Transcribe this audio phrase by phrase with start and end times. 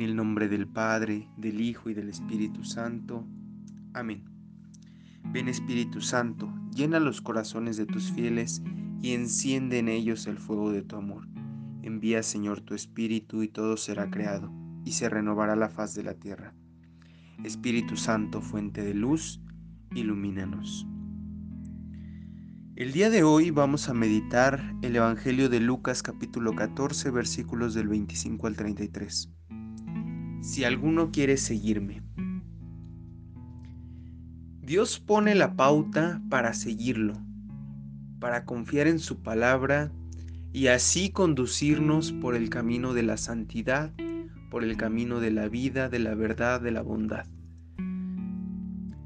[0.00, 3.26] el nombre del Padre, del Hijo y del Espíritu Santo.
[3.92, 4.24] Amén.
[5.24, 8.62] Ven Espíritu Santo, llena los corazones de tus fieles
[9.02, 11.28] y enciende en ellos el fuego de tu amor.
[11.82, 14.50] Envía Señor tu Espíritu y todo será creado,
[14.84, 16.54] y se renovará la faz de la tierra.
[17.44, 19.40] Espíritu Santo, fuente de luz,
[19.94, 20.86] ilumínanos.
[22.76, 27.88] El día de hoy vamos a meditar el Evangelio de Lucas capítulo 14 versículos del
[27.88, 29.30] 25 al 33
[30.42, 32.02] si alguno quiere seguirme.
[34.60, 37.14] Dios pone la pauta para seguirlo,
[38.18, 39.92] para confiar en su palabra
[40.52, 43.92] y así conducirnos por el camino de la santidad,
[44.50, 47.26] por el camino de la vida, de la verdad, de la bondad.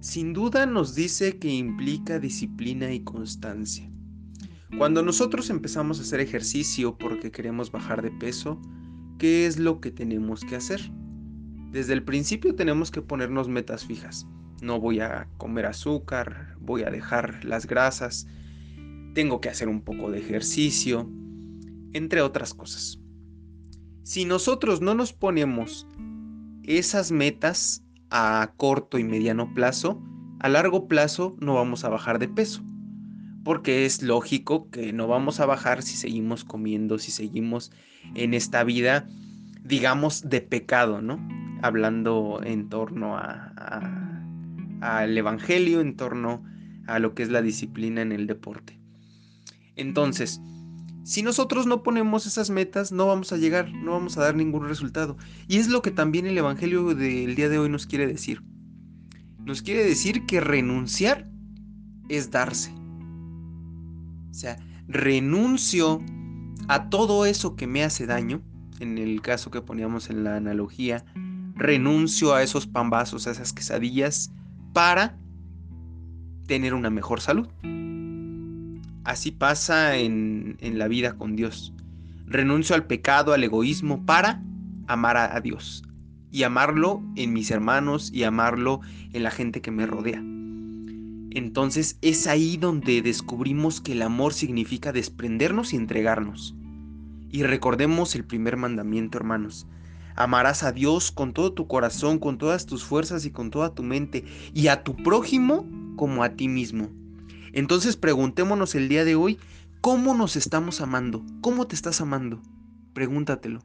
[0.00, 3.90] Sin duda nos dice que implica disciplina y constancia.
[4.78, 8.60] Cuando nosotros empezamos a hacer ejercicio porque queremos bajar de peso,
[9.18, 10.80] ¿qué es lo que tenemos que hacer?
[11.70, 14.26] Desde el principio tenemos que ponernos metas fijas.
[14.62, 18.26] No voy a comer azúcar, voy a dejar las grasas,
[19.14, 21.10] tengo que hacer un poco de ejercicio,
[21.92, 22.98] entre otras cosas.
[24.02, 25.86] Si nosotros no nos ponemos
[26.62, 30.02] esas metas a corto y mediano plazo,
[30.40, 32.62] a largo plazo no vamos a bajar de peso.
[33.44, 37.72] Porque es lógico que no vamos a bajar si seguimos comiendo, si seguimos
[38.14, 39.08] en esta vida,
[39.62, 41.18] digamos, de pecado, ¿no?
[41.62, 43.16] Hablando en torno
[44.80, 46.44] al Evangelio, en torno
[46.86, 48.78] a lo que es la disciplina en el deporte.
[49.76, 50.40] Entonces,
[51.04, 54.68] si nosotros no ponemos esas metas, no vamos a llegar, no vamos a dar ningún
[54.68, 55.16] resultado.
[55.46, 58.42] Y es lo que también el Evangelio del día de hoy nos quiere decir.
[59.38, 61.30] Nos quiere decir que renunciar
[62.08, 62.72] es darse.
[64.30, 66.02] O sea, renuncio
[66.68, 68.42] a todo eso que me hace daño,
[68.78, 71.04] en el caso que poníamos en la analogía,
[71.58, 74.32] renuncio a esos pambazos, a esas quesadillas,
[74.72, 75.18] para
[76.46, 77.48] tener una mejor salud.
[79.04, 81.74] Así pasa en, en, la vida con Dios.
[82.26, 84.42] Renuncio al pecado, al egoísmo, para
[84.86, 85.82] amar a, Dios.
[86.30, 88.80] Y amarlo en mis hermanos y amarlo
[89.12, 90.22] en la gente que me rodea.
[91.30, 96.54] Entonces es ahí donde descubrimos que el amor significa desprendernos y entregarnos.
[97.30, 99.66] Y recordemos el primer mandamiento, hermanos.
[100.18, 103.84] Amarás a Dios con todo tu corazón, con todas tus fuerzas y con toda tu
[103.84, 105.64] mente, y a tu prójimo
[105.94, 106.90] como a ti mismo.
[107.52, 109.38] Entonces preguntémonos el día de hoy,
[109.80, 111.24] ¿cómo nos estamos amando?
[111.40, 112.42] ¿Cómo te estás amando?
[112.94, 113.60] Pregúntatelo.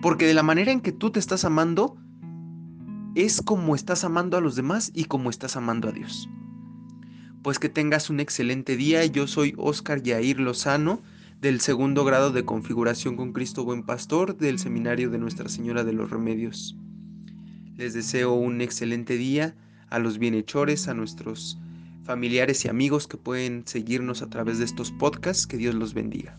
[0.00, 1.98] Porque de la manera en que tú te estás amando,
[3.14, 6.30] es como estás amando a los demás y como estás amando a Dios.
[7.42, 9.04] Pues que tengas un excelente día.
[9.04, 11.02] Yo soy Oscar Yair Lozano
[11.44, 15.92] del segundo grado de configuración con Cristo Buen Pastor del Seminario de Nuestra Señora de
[15.92, 16.74] los Remedios.
[17.76, 19.54] Les deseo un excelente día
[19.90, 21.58] a los bienhechores, a nuestros
[22.02, 25.46] familiares y amigos que pueden seguirnos a través de estos podcasts.
[25.46, 26.34] Que Dios los bendiga.